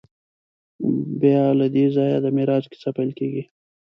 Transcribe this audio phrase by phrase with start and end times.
[1.21, 3.43] بیا له دې ځایه د معراج کیسه پیل کېږي.